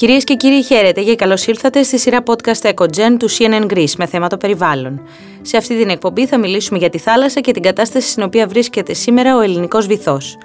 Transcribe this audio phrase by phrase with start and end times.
[0.00, 4.06] Κυρίες και κύριοι, χαίρετε και καλώς ήρθατε στη σειρά podcast EcoGen του CNN Greece με
[4.06, 5.00] θέμα το περιβάλλον.
[5.42, 8.94] Σε αυτή την εκπομπή θα μιλήσουμε για τη θάλασσα και την κατάσταση στην οποία βρίσκεται
[8.94, 10.38] σήμερα ο ελληνικός βυθός.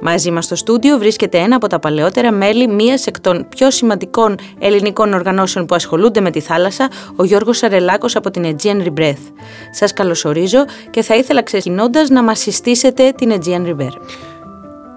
[0.00, 4.38] Μαζί μας στο στούντιο βρίσκεται ένα από τα παλαιότερα μέλη μίας εκ των πιο σημαντικών
[4.58, 9.32] ελληνικών οργανώσεων που ασχολούνται με τη θάλασσα, ο Γιώργος Αρελάκος από την Aegean Rebirth.
[9.70, 14.00] Σας καλωσορίζω και θα ήθελα ξεκινώντας να μας συστήσετε την Aegean Rebirth.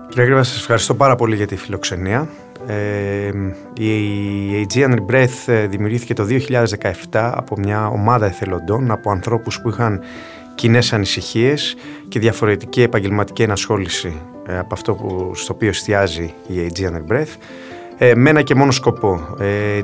[0.10, 2.30] Κύριε Γρήβα, σας ευχαριστώ πάρα πολύ για τη φιλοξενία.
[2.68, 3.32] Ε,
[3.74, 6.26] η Aegean Breath ε, δημιουργήθηκε το
[7.12, 10.02] 2017 από μια ομάδα εθελοντών, από ανθρώπους που είχαν
[10.56, 11.76] κοινές ανησυχίες
[12.08, 17.36] και διαφορετική επαγγελματική ενασχόληση ε, από αυτό που, στο οποίο εστιάζει η Aegean Breath
[18.16, 19.38] με ένα και μόνο σκοπό,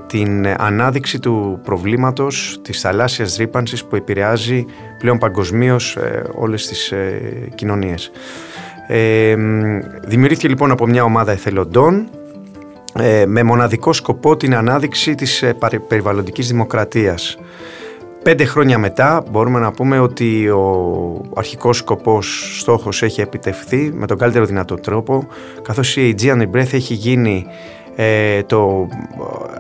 [0.07, 4.66] την ανάδειξη του προβλήματος της θαλάσσιας ρήπανσης που επηρεάζει
[4.97, 5.97] πλέον παγκοσμίως
[6.35, 6.93] όλες τις
[7.55, 8.11] κοινωνίες.
[10.07, 12.28] δημιουργήθηκε λοιπόν από μια ομάδα εθελοντών ε,
[13.28, 15.55] με μοναδικό σκοπό την ανάδειξη της ε,
[15.88, 17.38] περιβαλλοντικής δημοκρατίας.
[18.23, 24.17] Πέντε χρόνια μετά μπορούμε να πούμε ότι ο αρχικός σκοπός στόχος έχει επιτευχθεί με τον
[24.17, 25.28] καλύτερο δυνατό τρόπο
[25.61, 27.45] καθώς η Aegean Breath έχει γίνει
[27.95, 28.88] ε, το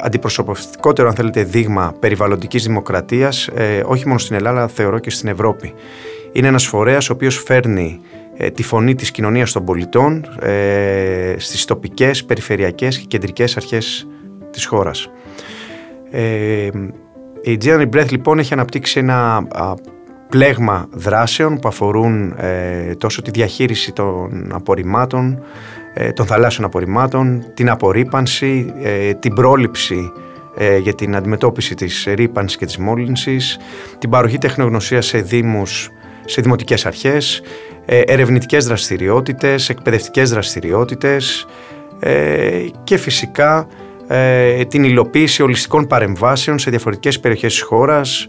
[0.01, 3.49] αντιπροσωπευτικότερο αν θέλετε δείγμα περιβαλλοντικής δημοκρατίας
[3.85, 5.73] όχι μόνο στην Ελλάδα αλλά θεωρώ και στην Ευρώπη.
[6.31, 8.18] Είναι ένας φορέας ο οποίος φέρνει ε,
[8.53, 14.07] τη φωνή της κοινωνίας των πολιτών ε, στις τοπικές, περιφερειακές και κεντρικές αρχές
[14.51, 15.09] της χώρας.
[16.11, 16.69] Ε,
[17.41, 19.47] η General Breath λοιπόν έχει αναπτύξει ένα
[20.29, 25.43] πλέγμα δράσεων που αφορούν ε, τόσο τη διαχείριση των απορριμμάτων,
[26.13, 28.73] των θαλάσσιων απορριμμάτων, την απορρίπανση,
[29.19, 30.11] την πρόληψη
[30.81, 33.57] για την αντιμετώπιση της ρήπανσης και της μόλυνσης,
[33.97, 35.89] την παροχή τεχνογνωσίας σε δήμους,
[36.25, 41.45] σε δημοτικές αρχές, ε, ερευνητικές δραστηριότητες, εκπαιδευτικές δραστηριότητες
[41.99, 43.67] ε, και φυσικά
[44.07, 48.27] ε, την υλοποίηση ολιστικών παρεμβάσεων σε διαφορετικές περιοχές της χώρας.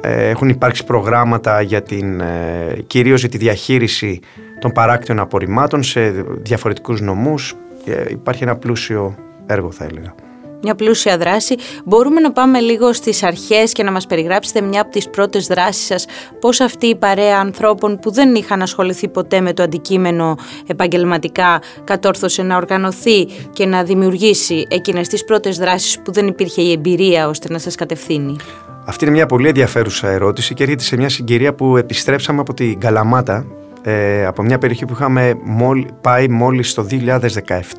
[0.00, 2.22] Έχουν υπάρξει προγράμματα για την,
[2.86, 4.20] κυρίως για τη διαχείριση
[4.60, 6.10] των παράκτιων απορριμμάτων σε
[6.42, 7.56] διαφορετικούς νομούς.
[8.08, 10.14] Υπάρχει ένα πλούσιο έργο θα έλεγα
[10.64, 11.54] μια πλούσια δράση.
[11.84, 15.86] Μπορούμε να πάμε λίγο στις αρχές και να μας περιγράψετε μια από τις πρώτες δράσεις
[15.86, 16.06] σας,
[16.40, 20.36] πώς αυτή η παρέα ανθρώπων που δεν είχαν ασχοληθεί ποτέ με το αντικείμενο
[20.66, 26.72] επαγγελματικά κατόρθωσε να οργανωθεί και να δημιουργήσει εκείνες τις πρώτες δράσεις που δεν υπήρχε η
[26.72, 28.36] εμπειρία ώστε να σας κατευθύνει;
[28.84, 32.80] Αυτή είναι μια πολύ ενδιαφέρουσα ερώτηση και έρχεται σε μια συγκυρία που επιστρέψαμε από την
[32.80, 33.46] Καλαμάτα
[33.86, 35.34] ε, από μια περιοχή που είχαμε
[36.00, 36.86] πάει μόλις το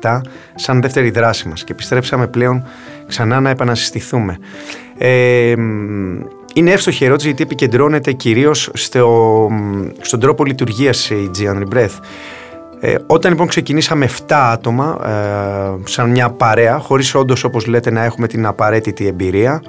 [0.00, 0.20] 2017
[0.54, 2.64] σαν δεύτερη δράση μας και επιστρέψαμε πλέον
[3.06, 4.36] ξανά να επανασυστηθούμε.
[4.98, 5.54] Ε,
[6.54, 9.48] είναι εύστοχη ερώτηση γιατί επικεντρώνεται κυρίως στο,
[10.00, 11.98] στον τρόπο λειτουργίας η Gian Breath.
[12.80, 18.04] Ε, όταν λοιπόν ξεκινήσαμε 7 άτομα ε, σαν μια παρέα, χωρίς όντως όπως λέτε να
[18.04, 19.62] έχουμε την απαραίτητη εμπειρία,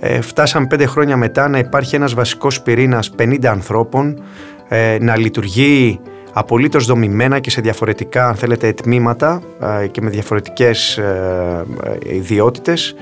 [0.00, 4.22] ε, φτάσαμε 5 χρόνια μετά να υπάρχει ένας βασικός πυρήνας 50 ανθρώπων
[4.68, 6.00] ε, να λειτουργεί
[6.32, 9.42] απολύτως δομημένα και σε διαφορετικά αν θέλετε τμήματα
[9.82, 11.64] ε, και με διαφορετικές ε,
[12.06, 12.94] ιδιότητες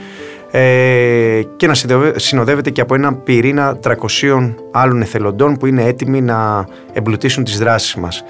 [1.57, 1.75] και να
[2.17, 7.95] συνοδεύεται και από ένα πυρήνα 300 άλλων εθελοντών που είναι έτοιμοι να εμπλουτίσουν τις δράσεις
[7.95, 8.25] μας.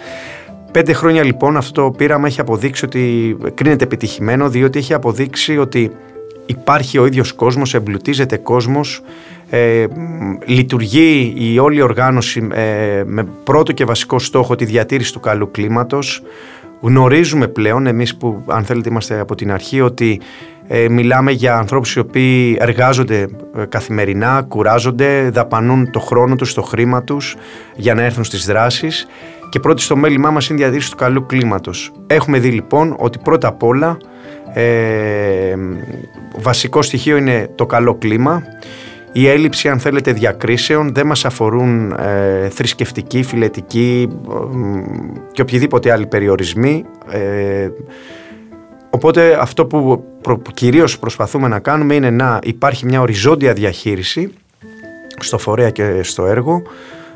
[0.72, 5.90] Πέντε χρόνια λοιπόν αυτό το πείραμα έχει αποδείξει ότι κρίνεται επιτυχημένο διότι έχει αποδείξει ότι
[6.46, 9.02] υπάρχει ο ίδιος κόσμος, εμπλουτίζεται κόσμος
[9.50, 9.86] ε,
[10.46, 16.22] λειτουργεί η όλη οργάνωση ε, με πρώτο και βασικό στόχο τη διατήρηση του καλού κλίματος.
[16.80, 20.20] Γνωρίζουμε πλέον, εμείς που αν θέλετε είμαστε από την αρχή, ότι
[20.66, 26.62] ε, μιλάμε για ανθρώπους οι οποίοι εργάζονται ε, καθημερινά, κουράζονται, δαπανούν το χρόνο τους, το
[26.62, 27.36] χρήμα τους
[27.76, 29.06] για να έρθουν στις δράσεις
[29.48, 31.92] και πρώτη στο μέλημά μας είναι η διατήρηση του καλού κλίματος.
[32.06, 33.96] Έχουμε δει λοιπόν ότι πρώτα απ' όλα
[34.54, 35.54] ε,
[36.36, 38.42] βασικό στοιχείο είναι το καλό κλίμα
[39.16, 44.08] η έλλειψη αν θέλετε διακρίσεων δεν μας αφορούν ε, θρησκευτικοί, φιλετικοί
[45.32, 46.84] και οποιοδήποτε άλλοι περιορισμοί.
[47.10, 47.68] Ε,
[48.90, 54.32] οπότε αυτό που προ, κυρίως προσπαθούμε να κάνουμε είναι να υπάρχει μια οριζόντια διαχείριση
[55.18, 56.62] στο φορέα και στο έργο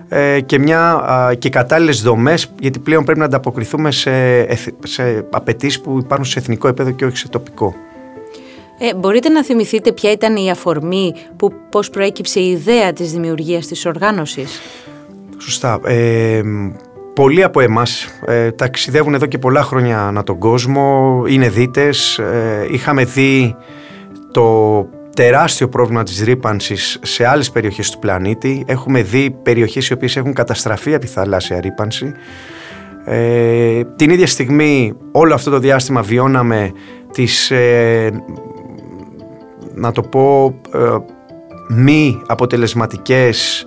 [0.09, 1.03] ε, και, μια,
[1.39, 4.45] και κατάλληλες δομές γιατί πλέον πρέπει να ανταποκριθούμε σε,
[4.85, 7.75] σε απαιτήσεις που υπάρχουν σε εθνικό επίπεδο και όχι σε τοπικό.
[8.79, 13.67] Ε, μπορείτε να θυμηθείτε ποια ήταν η αφορμή που πώς προέκυψε η ιδέα της δημιουργίας
[13.67, 14.61] της οργάνωσης;
[15.39, 15.81] Σωστά.
[15.85, 16.41] Ε,
[17.15, 22.19] πολλοί από εμάς ε, ταξιδεύουν εδώ και πολλά χρόνια ανά τον κόσμο, είναι δίτες.
[22.19, 23.57] Ε, είχαμε δει
[24.33, 28.65] το τεράστιο πρόβλημα της ρήπανσης σε άλλες περιοχές του πλανήτη.
[28.67, 32.13] Έχουμε δει περιοχές οι οποίες έχουν καταστραφεί από τη θαλάσσια ρήπανση.
[33.05, 36.73] Ε, την ίδια στιγμή όλο αυτό το διάστημα βιώναμε
[37.13, 38.11] τις ε,
[39.79, 40.79] να το πω, ε,
[41.69, 43.67] μη αποτελεσματικές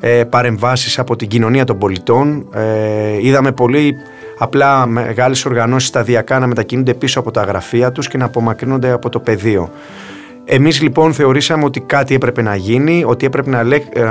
[0.00, 2.48] ε, παρεμβάσεις από την κοινωνία των πολιτών.
[2.52, 3.94] Ε, είδαμε πολύ
[4.38, 9.08] απλά μεγάλες οργανώσεις σταδιακά να μετακινούνται πίσω από τα γραφεία τους και να απομακρύνονται από
[9.08, 9.70] το πεδίο.
[10.44, 13.64] Εμείς λοιπόν θεωρήσαμε ότι κάτι έπρεπε να γίνει, ότι έπρεπε να,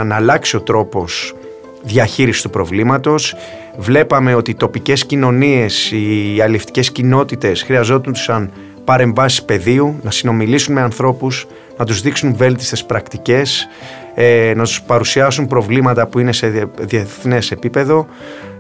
[0.04, 1.36] να αλλάξει ο τρόπος
[1.84, 3.36] διαχείρισης του προβλήματος.
[3.78, 8.52] Βλέπαμε ότι οι τοπικές κοινωνίες, οι αληφτικές κοινότητες χρειαζόντουσαν
[8.86, 11.48] παρεμβάσεις πεδίου, να συνομιλήσουν με ανθρώπους,
[11.78, 13.68] να τους δείξουν βέλτιστες πρακτικές,
[14.14, 18.08] ε, να τους παρουσιάσουν προβλήματα που είναι σε διεθνές επίπεδο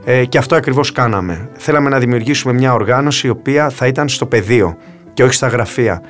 [0.05, 1.49] ε, και αυτό ακριβώς κάναμε.
[1.57, 4.77] Θέλαμε να δημιουργήσουμε μια οργάνωση η οποία θα ήταν στο πεδίο
[5.13, 6.01] και όχι στα γραφεία.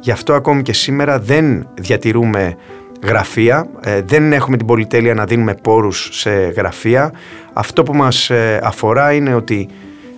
[0.00, 2.56] Γι' αυτό ακόμη και σήμερα δεν διατηρούμε
[3.02, 7.12] γραφεία, ε, δεν έχουμε την πολυτέλεια να δίνουμε πόρους σε γραφεία.
[7.52, 9.68] Αυτό που μας ε, αφορά είναι ότι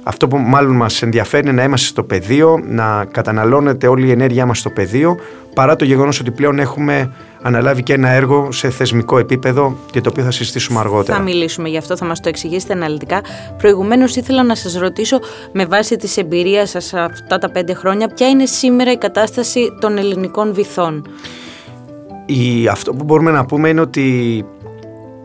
[0.02, 4.46] αυτό που μάλλον μας ενδιαφέρει είναι να είμαστε στο πεδίο, να καταναλώνεται όλη η ενέργειά
[4.46, 5.16] μας στο πεδίο,
[5.54, 7.12] παρά το γεγονός ότι πλέον έχουμε
[7.42, 11.16] αναλάβει και ένα έργο σε θεσμικό επίπεδο και το οποίο θα συζητήσουμε αργότερα.
[11.16, 13.20] Θα μιλήσουμε γι' αυτό, θα μας το εξηγήσετε αναλυτικά.
[13.58, 15.18] Προηγουμένως ήθελα να σας ρωτήσω
[15.52, 19.98] με βάση της εμπειρίας σας αυτά τα πέντε χρόνια, ποια είναι σήμερα η κατάσταση των
[19.98, 21.06] ελληνικών βυθών;
[22.26, 24.44] Η, αυτό που μπορούμε να πούμε είναι ότι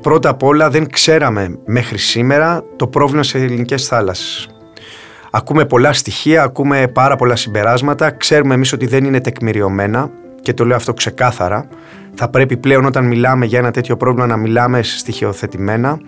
[0.02, 4.50] πρώτα απ' όλα δεν ξέραμε μέχρι σήμερα το πρόβλημα σε ελληνικές θάλασσες.
[5.38, 10.10] Ακούμε πολλά στοιχεία, ακούμε πάρα πολλά συμπεράσματα, ξέρουμε εμείς ότι δεν είναι τεκμηριωμένα
[10.42, 11.68] και το λέω αυτό ξεκάθαρα.
[12.14, 16.00] Θα πρέπει πλέον όταν μιλάμε για ένα τέτοιο πρόβλημα να μιλάμε στοιχειοθετημένα.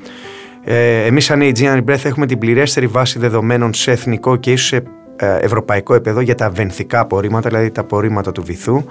[0.63, 4.83] Ε, εμείς σαν Aegean Breath έχουμε την πληρέστερη βάση δεδομένων σε εθνικό και ίσως σε
[5.15, 8.83] ε, ευρωπαϊκό επίπεδο για τα βενθικά απορρίμματα, δηλαδή τα απορρίμματα του βυθού.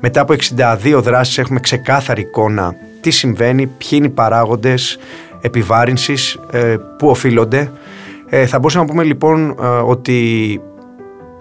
[0.00, 0.34] Μετά από
[0.94, 4.98] 62 δράσεις έχουμε ξεκάθαρη εικόνα τι συμβαίνει, ποιοι είναι οι παράγοντες
[5.40, 7.70] επιβάρυνσης, ε, πού οφείλονται.
[8.30, 10.60] Ε, θα μπορούσαμε να πούμε λοιπόν ε, ότι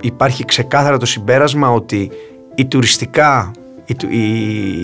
[0.02, 2.12] υπάρχει ξεκάθαρα το συμπέρασμα ότι
[2.56, 3.52] οι τουριστικά,
[3.86, 3.96] οι,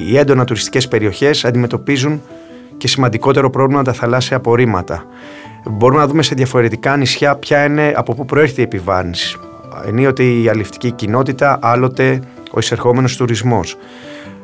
[0.09, 2.21] οι, έντονα τουριστικές περιοχές αντιμετωπίζουν
[2.77, 5.05] και σημαντικότερο πρόβλημα τα θαλάσσια απορρίμματα.
[5.69, 9.37] Μπορούμε να δούμε σε διαφορετικά νησιά ποια είναι, από πού προέρχεται η επιβάρυνση.
[9.87, 12.19] Ενίοτε η αληφτική κοινότητα, άλλοτε
[12.51, 13.77] ο εισερχόμενος τουρισμός.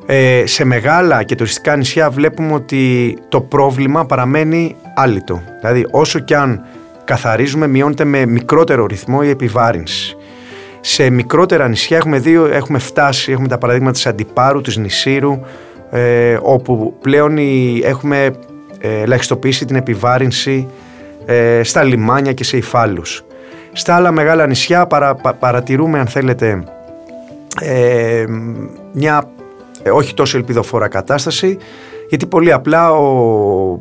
[0.06, 5.41] Ε, σε μεγάλα και τουριστικά νησιά βλέπουμε ότι το πρόβλημα παραμένει άλυτο.
[5.59, 6.65] Δηλαδή όσο και αν
[7.09, 10.17] καθαρίζουμε μειώνεται με μικρότερο ρυθμό η επιβάρυνση.
[10.79, 15.39] Σε μικρότερα νησιά έχουμε, δύο, έχουμε φτάσει, έχουμε τα παραδείγματα της Αντιπάρου, της Νησίρου,
[15.89, 17.38] ε, όπου πλέον
[17.83, 18.31] έχουμε
[18.79, 20.67] ε, ελαχιστοποιήσει την επιβάρυνση
[21.25, 23.25] ε, στα λιμάνια και σε υφάλους.
[23.71, 26.63] Στα άλλα μεγάλα νησιά παρα, παρατηρούμε αν θέλετε
[27.61, 28.25] ε,
[28.91, 29.23] μια
[29.83, 31.57] ε, όχι τόσο ελπιδοφόρα κατάσταση
[32.09, 33.79] γιατί πολύ απλά ο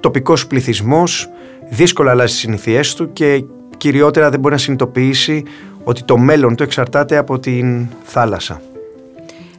[0.00, 1.30] τοπικός πληθυσμός
[1.70, 3.44] δύσκολα αλλάζει τις συνήθειές του και
[3.76, 5.44] κυριότερα δεν μπορεί να συνειδητοποιήσει
[5.84, 8.60] ότι το μέλλον του εξαρτάται από την θάλασσα.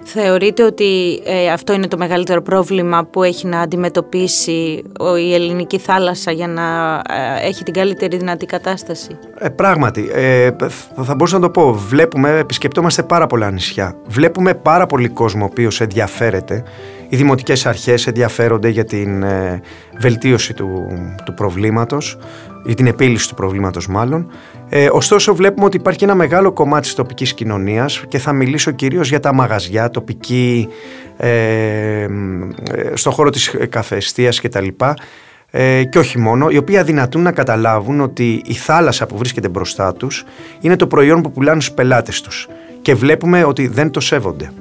[0.04, 4.84] Θεωρείτε ότι ε, αυτό είναι το μεγαλύτερο πρόβλημα που έχει να αντιμετωπίσει
[5.20, 6.96] η ελληνική θάλασσα για να
[7.44, 10.50] ε, έχει την καλύτερη δυνατή κατάσταση; Ε, πράγματι, ε,
[11.04, 11.74] θα μπορούσα να το πω.
[11.74, 13.96] Βλέπουμε, επισκεπτόμαστε πάρα πολλά νησιά.
[14.08, 16.64] Βλέπουμε πάρα πολύ κόσμο ο οποίος ενδιαφέρεται.
[17.14, 19.26] Οι δημοτικές αρχές ενδιαφέρονται για την
[20.00, 20.88] βελτίωση του,
[21.26, 22.18] του προβλήματος
[22.66, 24.32] ή την επίλυση του προβλήματος μάλλον.
[24.70, 29.10] Ε, ωστόσο βλέπουμε ότι υπάρχει ένα μεγάλο κομμάτι της τοπικής κοινωνίας και θα μιλήσω κυρίως
[29.10, 30.68] για τα μαγαζιά, τοπική,
[31.18, 32.08] ε, ε
[32.94, 34.96] στο χώρο της καφεστίας και τα λοιπά
[35.50, 39.94] ε, και όχι μόνο, οι οποίοι αδυνατούν να καταλάβουν ότι η θάλασσα που βρίσκεται μπροστά
[39.94, 40.24] τους
[40.62, 42.48] είναι το προϊόν που πουλάνε στους πελάτες τους
[42.82, 44.52] και βλέπουμε ότι δεν το σέβονται.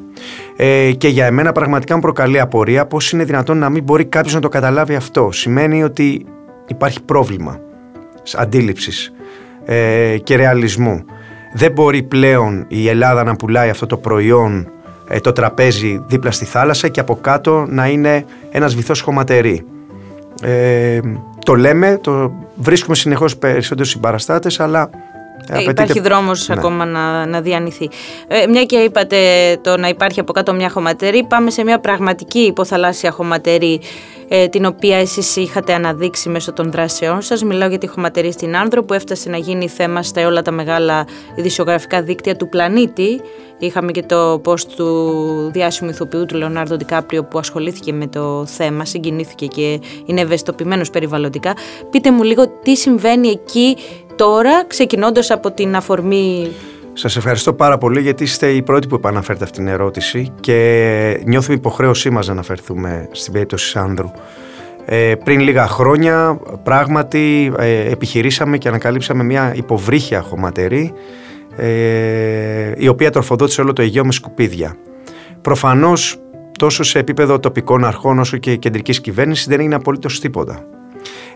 [0.62, 4.34] Ε, και για εμένα πραγματικά μου προκαλεί απορία πώς είναι δυνατόν να μην μπορεί κάποιος
[4.34, 5.32] να το καταλάβει αυτό.
[5.32, 6.26] Σημαίνει ότι
[6.66, 7.60] υπάρχει πρόβλημα
[8.34, 9.12] αντίληψης
[9.64, 11.04] ε, και ρεαλισμού.
[11.54, 14.70] Δεν μπορεί πλέον η Ελλάδα να πουλάει αυτό το προϊόν,
[15.08, 19.64] ε, το τραπέζι δίπλα στη θάλασσα και από κάτω να είναι ένας βυθός χωματερή.
[20.42, 21.00] Ε,
[21.44, 24.90] το λέμε, το βρίσκουμε συνεχώς περισσότερους συμπαραστάτες, αλλά
[25.48, 26.54] ε, υπάρχει δρόμος ναι.
[26.58, 27.88] ακόμα να, να διανυθεί.
[28.28, 29.16] Ε, μια και είπατε
[29.62, 33.80] το να υπάρχει από κάτω μια χωματερή, πάμε σε μια πραγματική υποθαλάσσια χωματερή
[34.32, 37.42] ε, την οποία εσείς είχατε αναδείξει μέσω των δράσεών σας.
[37.42, 41.06] Μιλάω για τη χωματερή στην Άνδρο που έφτασε να γίνει θέμα στα όλα τα μεγάλα
[41.34, 43.20] ειδησιογραφικά δίκτυα του πλανήτη.
[43.58, 48.84] Είχαμε και το post του διάσημου ηθοποιού του Λεωνάρδο Ντικάπριο που ασχολήθηκε με το θέμα,
[48.84, 51.54] συγκινήθηκε και είναι ευαισθητοποιημένος περιβαλλοντικά.
[51.90, 53.76] Πείτε μου λίγο τι συμβαίνει εκεί
[54.20, 56.50] τώρα, ξεκινώντας από την αφορμή
[56.92, 61.56] Σας ευχαριστώ πάρα πολύ γιατί είστε οι πρώτοι που επαναφέρετε αυτήν την ερώτηση και νιώθουμε
[61.56, 64.10] υποχρέωσή μας να αναφερθούμε στην περίπτωση Σάνδρου.
[64.84, 70.92] Ε, πριν λίγα χρόνια πράγματι ε, επιχειρήσαμε και ανακαλύψαμε μια υποβρύχια χωματερή
[71.56, 74.76] ε, η οποία τροφοδότησε όλο το Αιγαίο με σκουπίδια.
[75.42, 76.16] Προφανώς
[76.58, 80.64] τόσο σε επίπεδο τοπικών αρχών όσο και κεντρικής κυβέρνησης δεν έγινε απολύτως τίποτα.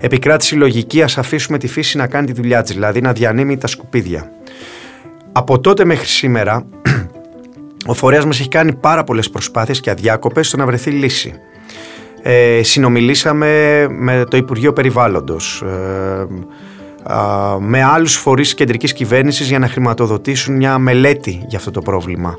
[0.00, 3.56] Επικράτησε η λογική ας αφήσουμε τη φύση να κάνει τη δουλειά της, δηλαδή να διανύμει
[3.56, 4.30] τα σκουπίδια.
[5.32, 6.66] Από τότε μέχρι σήμερα
[7.86, 11.34] ο φορέας μας έχει κάνει πάρα πολλές προσπάθειες και αδιάκοπες στο να βρεθεί λύση.
[12.22, 16.26] Ε, συνομιλήσαμε με το Υπουργείο Περιβάλλοντος, ε,
[17.58, 22.34] με άλλους φορείς κεντρικής κυβέρνησης για να χρηματοδοτήσουν μια μελέτη για αυτό το πρόβλημα.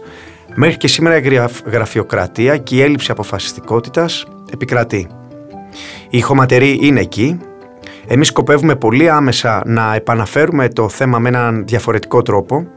[0.56, 5.08] Μέχρι και σήμερα η γραφειοκρατία και η έλλειψη αποφασιστικότητας επικρατεί.
[6.16, 7.40] Η ηχοματερή είναι εκεί.
[8.08, 12.68] Εμείς σκοπεύουμε πολύ άμεσα να επαναφέρουμε το θέμα με έναν διαφορετικό τρόπο.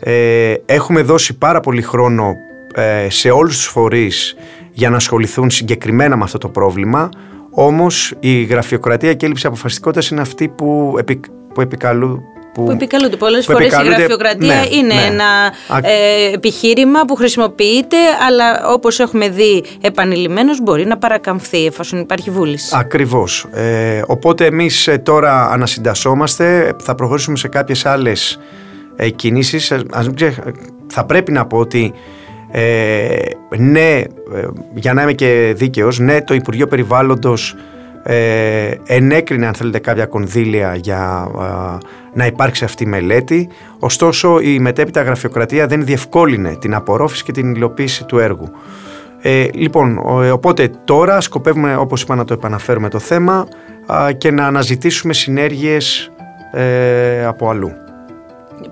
[0.00, 2.34] Ε, έχουμε δώσει πάρα πολύ χρόνο
[2.74, 4.36] ε, σε όλους τους φορείς
[4.72, 7.08] για να ασχοληθούν συγκεκριμένα με αυτό το πρόβλημα.
[7.50, 11.20] Όμως η γραφειοκρατία και η έλλειψη αποφασιστικότητας είναι αυτή που, επι,
[11.54, 12.20] που επικαλούν
[12.56, 15.02] που, που επικαλούνται πολλές φορές η γραφειοκρατία ναι, είναι ναι.
[15.02, 17.96] ένα ε, επιχείρημα που χρησιμοποιείται
[18.26, 22.76] αλλά όπως έχουμε δει επανειλημμένως μπορεί να παρακαμφθεί εφόσον υπάρχει βούληση.
[22.78, 23.46] Ακριβώς.
[23.52, 28.38] Ε, οπότε εμείς ε, τώρα ανασυντασσόμαστε, θα προχωρήσουμε σε κάποιες άλλες
[28.96, 29.72] ε, κινήσεις.
[30.86, 31.94] θα πρέπει να πω ότι
[32.50, 33.18] ε,
[33.58, 34.04] ναι, ε,
[34.74, 37.54] για να είμαι και δίκαιος, ναι το Υπουργείο Περιβάλλοντος
[38.08, 41.30] ε, ενέκρινε αν θέλετε κάποια κονδύλια για
[42.14, 43.48] να υπάρξει αυτή η μελέτη
[43.78, 48.50] ωστόσο η μετέπειτα γραφειοκρατία δεν διευκόλυνε την απορρόφηση και την υλοποίηση του έργου.
[49.20, 50.00] Ε, λοιπόν,
[50.32, 53.46] οπότε τώρα σκοπεύουμε όπως είπα να το επαναφέρουμε το θέμα
[54.18, 56.10] και να αναζητήσουμε συνέργειες
[56.52, 57.85] ε, από αλλού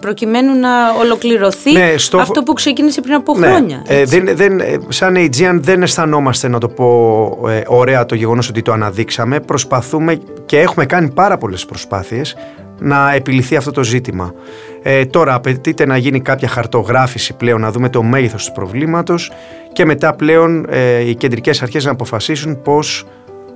[0.00, 3.82] προκειμένου να ολοκληρωθεί ναι, αυτό που ξεκίνησε πριν από ναι, χρόνια.
[3.86, 8.62] Ε, δεν, δεν, σαν Aegean δεν αισθανόμαστε να το πω ε, ωραία το γεγονός ότι
[8.62, 9.40] το αναδείξαμε.
[9.40, 12.36] Προσπαθούμε και έχουμε κάνει πάρα πολλές προσπάθειες
[12.78, 14.34] να επιληθεί αυτό το ζήτημα.
[14.82, 19.32] Ε, τώρα απαιτείται να γίνει κάποια χαρτογράφηση πλέον, να δούμε το μέγεθος του προβλήματος
[19.72, 23.06] και μετά πλέον ε, οι κεντρικές αρχές να αποφασίσουν πώς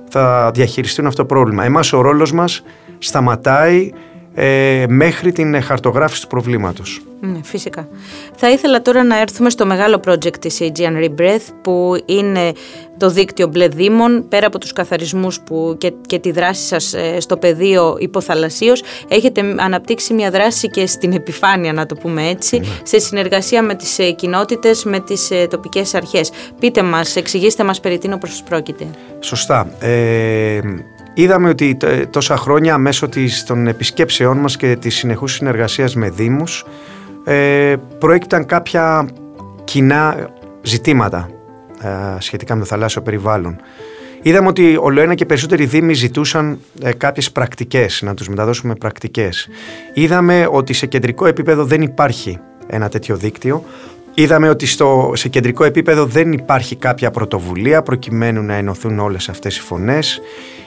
[0.09, 1.63] θα διαχειριστούν αυτό το πρόβλημα.
[1.65, 2.63] Εμάς ο ρόλος μας
[2.97, 3.91] σταματάει
[4.41, 7.01] ε, μέχρι την χαρτογράφηση του προβλήματος.
[7.21, 7.87] Ναι, φυσικά.
[8.35, 12.51] Θα ήθελα τώρα να έρθουμε στο μεγάλο project της Aegean Rebreath που είναι
[12.97, 17.19] το δίκτυο μπλε δήμων πέρα από τους καθαρισμούς που και, και τη δράση σας ε,
[17.19, 22.65] στο πεδίο υποθαλασσίως έχετε αναπτύξει μια δράση και στην επιφάνεια να το πούμε έτσι ναι.
[22.83, 26.31] σε συνεργασία με τις ε, κοινότητες, με τις ε, τοπικές αρχές.
[26.59, 28.87] Πείτε μας, εξηγήστε μας περί τίνο προς πρόκειται.
[29.19, 29.71] Σωστά.
[29.79, 30.59] Ε,
[31.13, 31.77] Είδαμε ότι
[32.09, 36.65] τόσα χρόνια μέσω της, των επισκέψεών μας και της συνεχούς συνεργασίας με Δήμους
[37.23, 39.09] ε, προέκυπταν κάποια
[39.63, 40.29] κοινά
[40.61, 41.29] ζητήματα
[41.81, 41.89] ε,
[42.19, 43.59] σχετικά με το θαλάσσιο περιβάλλον.
[44.21, 49.47] Είδαμε ότι ολοένα και περισσότεροι Δήμοι ζητούσαν ε, κάποιες πρακτικές, να τους μεταδώσουμε πρακτικές.
[49.93, 53.63] Είδαμε ότι σε κεντρικό επίπεδο δεν υπάρχει ένα τέτοιο δίκτυο.
[54.13, 59.57] Είδαμε ότι στο, σε κεντρικό επίπεδο δεν υπάρχει κάποια πρωτοβουλία προκειμένου να ενωθούν όλες αυτές
[59.57, 60.21] οι φωνές.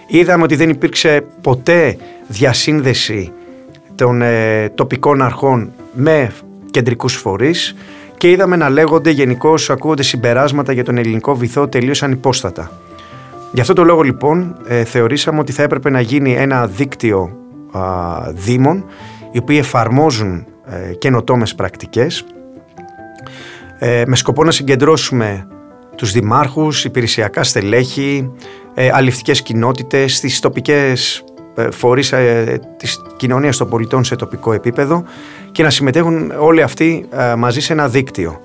[0.07, 3.33] Είδαμε ότι δεν υπήρξε ποτέ διασύνδεση
[3.95, 6.33] των ε, τοπικών αρχών με
[6.71, 7.75] κεντρικούς φορείς
[8.17, 12.71] και είδαμε να λέγονται γενικώς ακούγονται συμπεράσματα για τον ελληνικό βυθό τελείως ανυπόστατα.
[13.53, 17.37] Γι' αυτό το λόγο λοιπόν ε, θεωρήσαμε ότι θα έπρεπε να γίνει ένα δίκτυο
[17.73, 17.83] α,
[18.31, 18.85] δήμων
[19.33, 22.25] οι οποίοι εφαρμόζουν ε, καινοτόμες πρακτικές
[23.79, 25.47] ε, με σκοπό να συγκεντρώσουμε
[25.97, 28.31] τους δημάρχους, υπηρεσιακά στελέχη,
[28.75, 31.25] ε, αληφτικές κοινότητες, τις τοπικές
[31.55, 35.05] ε, φορείς ε, της κοινωνίας των πολιτών σε τοπικό επίπεδο
[35.52, 38.41] και να συμμετέχουν όλοι αυτοί ε, μαζί σε ένα δίκτυο.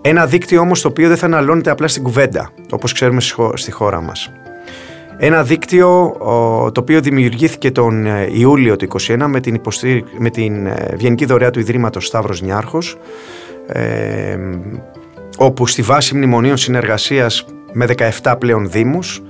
[0.00, 3.20] Ένα δίκτυο όμως το οποίο δεν θα αναλώνεται απλά στην κουβέντα, όπως ξέρουμε
[3.54, 4.30] στη χώρα μας.
[5.18, 6.16] Ένα δίκτυο
[6.74, 9.60] το οποίο δημιουργήθηκε τον Ιούλιο του 2021 με την,
[10.18, 12.96] με την Βιενική Δωρεά του Ιδρύματος Σταύρος Νιάρχος
[15.38, 17.86] όπου στη βάση μνημονίων συνεργασίας με
[18.22, 19.22] 17 πλέον δήμους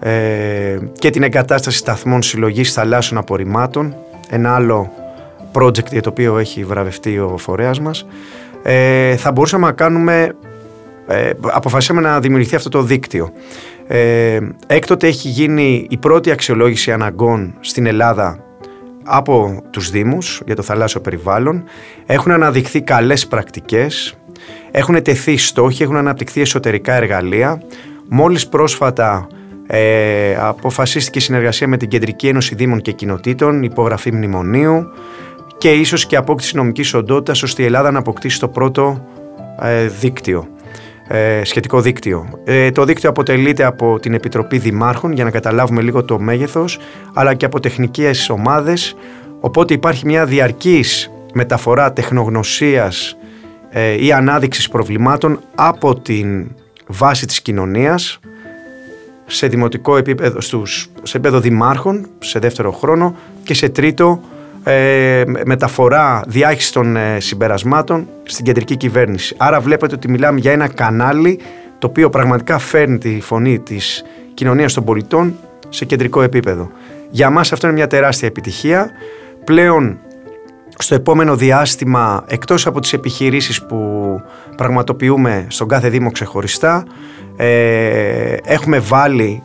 [0.00, 3.94] ε, και την εγκατάσταση σταθμών συλλογής θαλάσσιων απορριμμάτων,
[4.30, 4.92] ένα άλλο
[5.52, 8.06] project για το οποίο έχει βραβευτεί ο φορέας μας,
[8.62, 10.36] ε, θα μπορούσαμε να κάνουμε,
[11.06, 13.32] ε, αποφασίσαμε να δημιουργηθεί αυτό το δίκτυο.
[13.86, 18.44] Ε, έκτοτε έχει γίνει η πρώτη αξιολόγηση αναγκών στην Ελλάδα
[19.04, 21.64] από τους Δήμους για το θαλάσσιο περιβάλλον.
[22.06, 24.14] Έχουν αναδειχθεί καλές πρακτικές,
[24.70, 27.62] έχουν τεθεί στόχοι, έχουν αναπτυχθεί εσωτερικά εργαλεία.
[28.08, 29.26] Μόλις πρόσφατα
[29.72, 34.86] ε, αποφασίστηκε η συνεργασία με την Κεντρική Ένωση Δήμων και Κοινοτήτων, υπογραφή μνημονίου
[35.58, 39.06] και ίσως και απόκτηση νομικής οντότητας ώστε η Ελλάδα να αποκτήσει το πρώτο
[39.62, 40.48] ε, δίκτυο,
[41.08, 42.28] ε, σχετικό δίκτυο.
[42.44, 46.78] Ε, το δίκτυο αποτελείται από την Επιτροπή Δημάρχων για να καταλάβουμε λίγο το μέγεθος
[47.14, 48.96] αλλά και από τεχνικές ομάδες
[49.40, 53.16] οπότε υπάρχει μια διαρκής μεταφορά τεχνογνωσίας
[53.70, 56.50] ε, ή ανάδειξης προβλημάτων από την
[56.86, 58.20] βάση της κοινωνίας
[59.30, 64.20] σε δημοτικό επίπεδο, στους, σε επίπεδο δημάρχων, σε δεύτερο χρόνο και σε τρίτο
[64.64, 69.34] ε, μεταφορά διάχυση των ε, συμπερασμάτων στην κεντρική κυβέρνηση.
[69.38, 71.38] Άρα βλέπετε ότι μιλάμε για ένα κανάλι
[71.78, 75.34] το οποίο πραγματικά φέρνει τη φωνή της κοινωνίας των πολιτών
[75.68, 76.70] σε κεντρικό επίπεδο.
[77.10, 78.90] Για μας αυτό είναι μια τεράστια επιτυχία.
[79.44, 79.98] Πλέον
[80.82, 84.20] στο επόμενο διάστημα, εκτός από τις επιχειρήσεις που
[84.56, 86.84] πραγματοποιούμε στον κάθε Δήμο ξεχωριστά,
[87.36, 89.42] ε, έχουμε βάλει,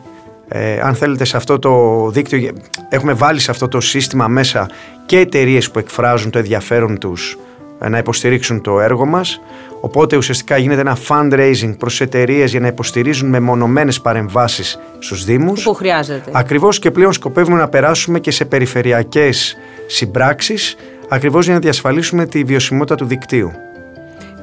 [0.48, 2.52] ε, αν θέλετε σε αυτό το δίκτυο,
[2.88, 4.68] έχουμε βάλει σε αυτό το σύστημα μέσα
[5.06, 7.38] και εταιρείες που εκφράζουν το ενδιαφέρον τους
[7.78, 9.40] ε, να υποστηρίξουν το έργο μας.
[9.80, 15.62] Οπότε ουσιαστικά γίνεται ένα fundraising προς εταιρείες για να υποστηρίζουν με μονομένες παρεμβάσεις στους Δήμους.
[15.62, 16.30] Που χρειάζεται.
[16.32, 20.76] Ακριβώς και πλέον σκοπεύουμε να περάσουμε και σε περιφερειακές συμπράξεις
[21.08, 23.52] ακριβώς για να διασφαλίσουμε τη βιωσιμότητα του δικτύου.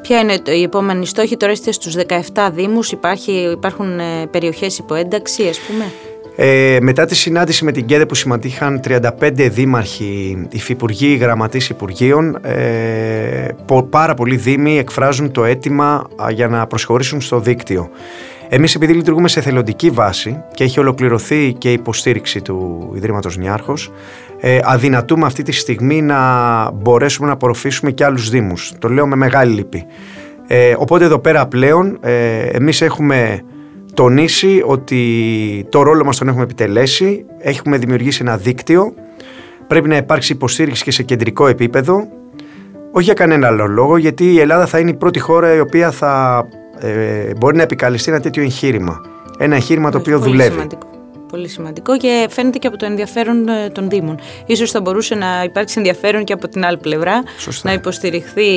[0.02, 1.96] Ποια είναι η επόμενη στόχη, τώρα είστε στους
[2.34, 5.92] 17 Δήμους, υπάρχει, υπάρχουν ε, περιοχές ένταξη, ας πούμε;
[6.36, 13.48] Ε, μετά τη συνάντηση με την ΚΕΔΕ που συμμετείχαν 35 δήμαρχοι, υφυπουργοί, γραμματείς υπουργείων, ε,
[13.90, 17.90] πάρα πολλοί δήμοι εκφράζουν το αίτημα για να προσχωρήσουν στο δίκτυο.
[18.56, 23.92] Εμείς επειδή λειτουργούμε σε θελοντική βάση και έχει ολοκληρωθεί και η υποστήριξη του Ιδρύματος Νιάρχος,
[24.40, 28.74] ε, αδυνατούμε αυτή τη στιγμή να μπορέσουμε να απορροφήσουμε και άλλους δήμους.
[28.80, 29.86] Το λέω με μεγάλη λύπη.
[30.48, 33.42] Ε, οπότε εδώ πέρα πλέον ε, εμείς έχουμε
[33.94, 35.02] τονίσει ότι
[35.70, 38.94] το ρόλο μας τον έχουμε επιτελέσει, έχουμε δημιουργήσει ένα δίκτυο,
[39.68, 42.08] πρέπει να υπάρξει υποστήριξη και σε κεντρικό επίπεδο,
[42.92, 45.92] όχι για κανένα άλλο λόγο, γιατί η Ελλάδα θα είναι η πρώτη χώρα η οποία
[45.92, 46.46] θα
[46.80, 49.02] ε, μπορεί να επικαλεστεί ένα τέτοιο εγχείρημα.
[49.38, 50.52] Ένα εγχείρημα το οποίο δουλεύει.
[50.52, 50.88] Σημαντικό
[51.34, 54.20] πολύ σημαντικό και φαίνεται και από το ενδιαφέρον ε, των Δήμων.
[54.46, 57.24] Ίσως θα μπορούσε να υπάρξει ενδιαφέρον και από την άλλη πλευρά,
[57.62, 58.48] να υποστηριχθεί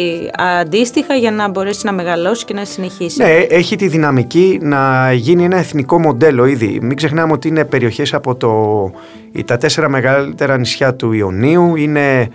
[0.61, 3.23] αντίστοιχα για να μπορέσει να μεγαλώσει και να συνεχίσει.
[3.23, 6.79] Ναι, έχει τη δυναμική να γίνει ένα εθνικό μοντέλο ήδη.
[6.83, 8.91] Μην ξεχνάμε ότι είναι περιοχές από το,
[9.45, 12.29] τα τέσσερα μεγαλύτερα νησιά του Ιωνίου, είναι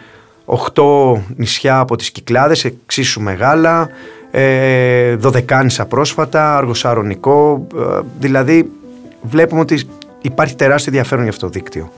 [0.46, 3.90] οχτώ νησιά από τις Κυκλάδες, εξίσου μεγάλα,
[4.32, 8.72] ε, Δωδεκάνησα πρόσφατα, Αργοσαρονικό, ε, δηλαδή
[9.22, 9.82] βλέπουμε ότι
[10.22, 11.92] υπάρχει τεράστιο ενδιαφέρον για αυτό το δίκτυο.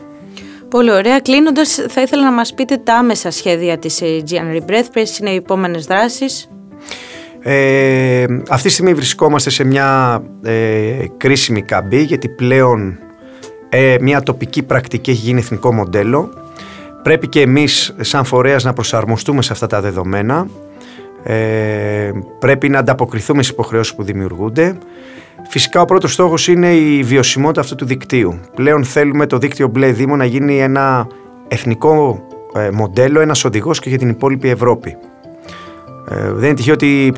[0.69, 1.19] Πολύ ωραία.
[1.19, 4.87] Κλείνοντας, θα ήθελα να μας πείτε τα άμεσα σχέδια της January Breath.
[4.93, 6.49] Ποιες είναι οι επόμενες δράσεις.
[7.45, 12.97] Ε, αυτή τη στιγμή βρισκόμαστε σε μια ε, κρίσιμη καμπή γιατί πλέον
[13.69, 16.29] ε, μια τοπική πρακτική έχει γίνει εθνικό μοντέλο.
[17.03, 20.47] Πρέπει και εμείς σαν φορέας να προσαρμοστούμε σε αυτά τα δεδομένα.
[21.23, 24.77] Ε, πρέπει να ανταποκριθούμε στις υποχρεώσεις που δημιουργούνται.
[25.49, 28.39] Φυσικά ο πρώτος στόχος είναι η βιωσιμότητα αυτού του δικτύου.
[28.55, 31.07] Πλέον θέλουμε το δίκτυο Μπλε Δήμο να γίνει ένα
[31.47, 34.97] εθνικό ε, μοντέλο, ένας οδηγός και για την υπόλοιπη Ευρώπη.
[36.09, 37.13] Ε, δεν είναι τυχαίο ότι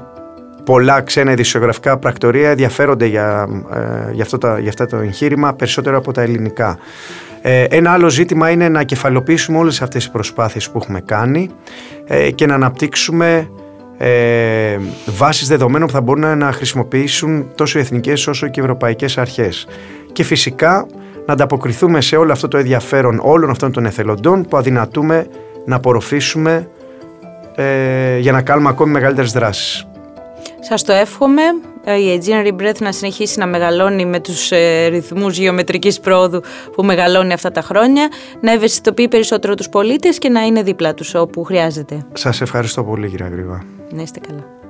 [0.66, 5.98] πολλά ξένα ειδησιογραφικά πρακτορία ενδιαφέρονται για, ε, για, αυτό τα, για αυτό το εγχείρημα περισσότερο
[5.98, 6.78] από τα ελληνικά.
[7.42, 11.50] Ε, ένα άλλο ζήτημα είναι να κεφαλοποιήσουμε όλες αυτές τις προσπάθειες που έχουμε κάνει
[12.06, 13.50] ε, και να αναπτύξουμε
[13.98, 19.18] ε, βάσεις δεδομένων που θα μπορούν να χρησιμοποιήσουν τόσο οι εθνικές όσο και οι ευρωπαϊκές
[19.18, 19.68] αρχές.
[20.12, 20.88] Και φυσικά
[21.26, 25.28] να ανταποκριθούμε σε όλο αυτό το ενδιαφέρον όλων αυτών των εθελοντών που αδυνατούμε
[25.66, 26.70] να απορροφήσουμε
[27.56, 29.88] ε, για να κάνουμε ακόμη μεγαλύτερες δράσεις.
[30.60, 31.42] Σας το εύχομαι.
[31.88, 36.42] Ε, η Aegean Rebreath να συνεχίσει να μεγαλώνει με τους ε, ρυθμούς γεωμετρικής πρόοδου
[36.76, 38.08] που μεγαλώνει αυτά τα χρόνια,
[38.42, 42.06] να ευαισθητοποιεί περισσότερο τους πολίτες και να είναι δίπλα τους όπου χρειάζεται.
[42.14, 43.64] Σας ευχαριστώ πολύ κύριε Αγρίβα.
[43.90, 44.65] Να είστε καλά.